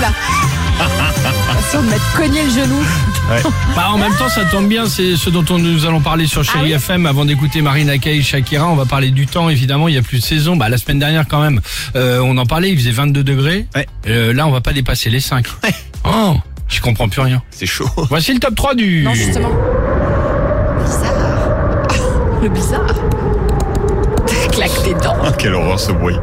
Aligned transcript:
là. 0.00 0.08
Façon 1.46 1.82
de 1.84 1.90
m'être 1.90 2.12
cogné 2.16 2.42
le 2.42 2.50
genou. 2.50 2.84
Bah, 3.74 3.90
en 3.90 3.98
même 3.98 4.14
temps, 4.16 4.28
ça 4.28 4.44
tombe 4.44 4.68
bien, 4.68 4.86
c'est 4.86 5.16
ce 5.16 5.30
dont 5.30 5.44
on, 5.50 5.58
nous 5.58 5.86
allons 5.86 6.00
parler 6.00 6.26
sur 6.26 6.44
Chéri 6.44 6.58
Ah 6.58 6.64
oui 6.64 6.72
FM 6.72 7.06
avant 7.06 7.24
d'écouter 7.24 7.62
Marina 7.62 7.96
Kaye, 7.98 8.22
Shakira. 8.22 8.66
On 8.68 8.76
va 8.76 8.84
parler 8.84 9.10
du 9.10 9.26
temps, 9.26 9.48
évidemment, 9.48 9.88
il 9.88 9.94
y 9.94 9.98
a 9.98 10.02
plus 10.02 10.18
de 10.18 10.24
saison. 10.24 10.56
Bah, 10.56 10.68
la 10.68 10.78
semaine 10.78 10.98
dernière, 10.98 11.26
quand 11.28 11.40
même, 11.40 11.60
euh, 11.96 12.20
on 12.20 12.36
en 12.38 12.46
parlait, 12.46 12.70
il 12.70 12.76
faisait 12.78 12.90
22 12.90 13.22
degrés. 13.24 13.66
Ouais. 13.74 13.86
Euh, 14.08 14.32
là, 14.32 14.46
on 14.46 14.50
va 14.50 14.60
pas 14.60 14.72
dépasser 14.72 15.10
les 15.10 15.20
5. 15.20 15.46
Oh, 16.04 16.36
je 16.68 16.80
comprends 16.80 17.08
plus 17.08 17.22
rien. 17.22 17.42
C'est 17.50 17.66
chaud. 17.66 17.88
Voici 18.10 18.34
le 18.34 18.40
top 18.40 18.54
3 18.54 18.74
du... 18.74 19.02
Non, 19.04 19.14
justement. 19.14 19.50
Bizarre. 20.84 21.88
Le 22.42 22.48
bizarre. 22.48 22.94
Claque 24.52 24.82
tes 24.82 24.94
dents. 24.94 25.16
Oh, 25.24 25.30
quelle 25.38 25.54
horreur 25.54 25.80
ce 25.80 25.92
bruit. 25.92 26.16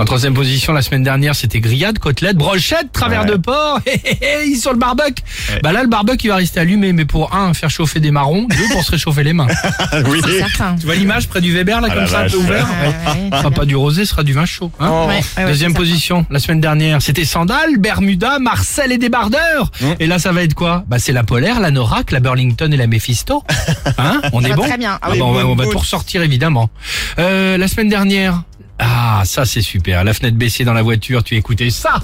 En 0.00 0.04
troisième 0.06 0.32
position, 0.34 0.72
la 0.72 0.80
semaine 0.82 1.02
dernière, 1.02 1.34
c'était 1.36 1.60
grillade, 1.60 1.98
côtelette, 1.98 2.36
brochette, 2.36 2.90
travers 2.92 3.20
Ouais. 3.24 3.30
de 3.32 3.36
porc, 3.36 3.80
hé, 3.86 4.00
hé, 4.04 4.18
hé, 4.22 4.46
ils 4.46 4.56
sur 4.56 4.72
le 4.72 4.78
barbecue. 4.78 5.22
Ouais. 5.50 5.60
Bah 5.62 5.72
là, 5.72 5.82
le 5.82 5.88
barbecue, 5.88 6.26
il 6.26 6.30
va 6.30 6.36
rester 6.36 6.58
allumé, 6.58 6.92
mais 6.94 7.04
pour 7.04 7.34
un, 7.34 7.52
faire 7.52 7.68
chauffer 7.68 8.00
des 8.00 8.10
marrons, 8.10 8.44
deux, 8.48 8.68
pour 8.72 8.82
se 8.82 8.92
réchauffer 8.92 9.22
les 9.24 9.34
mains. 9.34 9.46
oui. 10.06 10.20
C'est 10.24 10.38
certain. 10.38 10.76
Tu 10.80 10.86
vois 10.86 10.94
l'image 10.94 11.28
près 11.28 11.40
du 11.42 11.52
Weber, 11.52 11.80
là, 11.82 11.88
Ah 11.90 11.94
comme 11.94 12.06
ça, 12.06 12.20
un 12.20 12.22
peu 12.24 12.28
vache. 12.30 12.34
ouvert 12.36 12.66
Ouais, 12.66 12.86
ouais. 12.88 13.30
Ce 13.32 13.38
sera 13.38 13.50
pas 13.50 13.64
du 13.66 13.76
rosé, 13.76 14.04
ce 14.06 14.10
sera 14.12 14.22
du 14.22 14.32
vin 14.32 14.46
chaud. 14.46 14.72
hein. 14.80 14.88
Oh. 14.90 15.06
Ouais, 15.08 15.16
ouais, 15.36 15.44
ouais, 15.44 15.50
Deuxième 15.50 15.74
position, 15.74 16.24
la 16.30 16.38
semaine 16.38 16.60
dernière, 16.60 17.02
c'était 17.02 17.26
Sandales, 17.26 17.76
Bermuda, 17.78 18.38
Marcel 18.38 18.92
et 18.92 18.98
débardeurs. 18.98 19.70
Mmh. 19.80 19.86
Et 20.00 20.06
là, 20.06 20.18
ça 20.18 20.32
va 20.32 20.42
être 20.42 20.54
quoi? 20.54 20.84
Bah, 20.88 20.98
c'est 20.98 21.12
la 21.12 21.24
Polaire, 21.24 21.60
la 21.60 21.70
Norac, 21.70 22.10
la 22.10 22.20
Burlington 22.20 22.70
et 22.72 22.76
la 22.78 22.86
Mephisto. 22.86 23.44
Hein? 23.98 24.22
On 24.32 24.42
est 24.42 24.48
va 24.48 24.56
bon? 24.56 24.62
très 24.62 24.78
bien. 24.78 24.92
Ah 25.02 25.08
Ah 25.10 25.10
bah, 25.10 25.24
on 25.24 25.32
va, 25.32 25.44
on 25.44 25.54
va 25.54 25.64
Bonne 25.64 25.72
tout 25.72 25.78
ressortir, 25.78 26.22
évidemment. 26.22 26.70
Euh, 27.18 27.58
la 27.58 27.68
semaine 27.68 27.88
dernière, 27.90 28.42
ah, 28.80 29.22
ça 29.24 29.44
c'est 29.44 29.60
super. 29.62 30.04
La 30.04 30.14
fenêtre 30.14 30.36
baissée 30.36 30.64
dans 30.64 30.72
la 30.72 30.82
voiture, 30.82 31.22
tu 31.22 31.36
écoutais 31.36 31.70
ça 31.70 32.00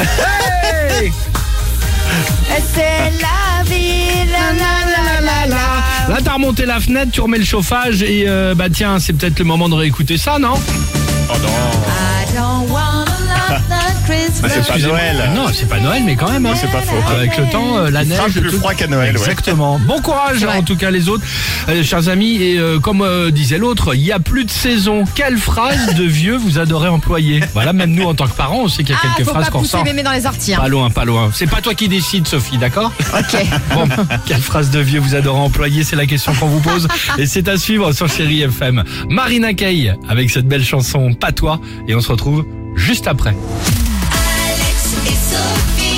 Hey 0.00 1.12
C'est 2.72 3.12
la 3.20 3.64
vie, 3.64 4.24
la 4.30 4.52
la 4.52 4.74
la 4.86 5.20
la 5.20 5.46
la. 5.48 6.14
Là, 6.14 6.20
t'as 6.22 6.34
remonté 6.34 6.64
la 6.66 6.78
fenêtre, 6.80 7.10
tu 7.12 7.20
remets 7.20 7.38
le 7.38 7.44
chauffage 7.44 8.02
et 8.02 8.24
euh, 8.28 8.54
bah 8.54 8.70
tiens, 8.70 8.98
c'est 8.98 9.12
peut-être 9.14 9.38
le 9.38 9.44
moment 9.44 9.68
de 9.68 9.74
réécouter 9.74 10.16
ça, 10.16 10.38
non? 10.38 10.54
Oh 10.54 11.38
non. 11.38 11.48
I 11.48 12.34
don't 12.34 12.51
c'est 14.54 14.60
pas 14.60 14.74
Excusez-moi. 14.74 14.98
Noël. 14.98 15.30
Non, 15.34 15.46
c'est 15.52 15.68
pas 15.68 15.80
Noël, 15.80 16.02
mais 16.04 16.16
quand 16.16 16.30
même. 16.30 16.46
hein. 16.46 16.54
C'est 16.56 16.70
pas 16.70 16.80
faux. 16.82 16.96
Avec 17.14 17.36
le 17.36 17.44
temps, 17.50 17.76
euh, 17.78 17.90
la 17.90 18.02
Il 18.02 18.12
fera 18.12 18.24
neige, 18.28 18.40
plus 18.40 18.50
tout- 18.50 18.58
froid 18.58 18.74
qu'à 18.74 18.86
Noël, 18.86 19.14
ouais. 19.16 19.20
Exactement. 19.20 19.78
Bon 19.86 20.00
courage, 20.00 20.44
en 20.44 20.62
tout 20.62 20.76
cas 20.76 20.90
les 20.90 21.08
autres, 21.08 21.24
Euh, 21.68 21.82
chers 21.84 22.08
amis. 22.08 22.36
Et 22.42 22.58
euh, 22.58 22.78
comme 22.80 23.02
euh, 23.02 23.30
disait 23.30 23.58
l'autre, 23.58 23.94
il 23.94 24.02
y 24.02 24.12
a 24.12 24.18
plus 24.18 24.44
de 24.44 24.50
saison. 24.50 25.04
Quelle 25.14 25.36
phrase 25.38 25.94
de 25.94 26.04
vieux 26.04 26.36
vous 26.36 26.58
adorez 26.58 26.88
employer? 26.88 27.40
Voilà, 27.54 27.72
même 27.72 27.92
nous 27.92 28.04
en 28.04 28.14
tant 28.14 28.26
que 28.26 28.34
parents, 28.36 28.62
on 28.64 28.68
sait 28.68 28.82
qu'il 28.84 28.94
y 28.94 28.98
a 28.98 29.00
Ah, 29.02 29.06
quelques 29.16 29.26
faut 29.28 29.32
phrases 29.34 29.46
pas 29.46 29.50
qu'on 29.52 29.58
pousser 29.60 29.70
sort. 29.72 29.84
mémé 29.84 30.02
dans 30.02 30.12
les 30.12 30.26
orties. 30.26 30.54
hein. 30.54 30.58
Pas 30.60 30.68
loin, 30.68 30.90
pas 30.90 31.04
loin. 31.04 31.30
C'est 31.32 31.46
pas 31.46 31.60
toi 31.60 31.74
qui 31.74 31.88
décides, 31.88 32.26
Sophie, 32.26 32.58
d'accord? 32.58 32.92
Ok. 33.16 33.46
Bon, 33.74 33.88
quelle 34.26 34.40
phrase 34.40 34.70
de 34.70 34.80
vieux 34.80 35.00
vous 35.00 35.14
adorez 35.14 35.38
employer? 35.40 35.84
C'est 35.84 35.96
la 35.96 36.06
question 36.06 36.34
qu'on 36.34 36.46
vous 36.48 36.60
pose. 36.60 36.88
Et 37.18 37.26
c'est 37.26 37.48
à 37.48 37.56
suivre 37.56 37.92
sur 37.92 38.08
Chéri 38.08 38.42
FM. 38.42 38.82
Marina 39.08 39.54
Kaye 39.54 39.94
avec 40.08 40.30
cette 40.30 40.46
belle 40.46 40.64
chanson 40.64 41.14
Pas 41.14 41.32
toi. 41.32 41.60
Et 41.88 41.94
on 41.94 42.00
se 42.00 42.10
retrouve 42.10 42.44
juste 42.76 43.06
après. 43.06 43.34
it's 44.94 45.32
so 45.32 45.91